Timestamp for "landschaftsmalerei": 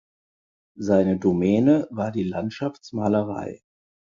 2.23-3.61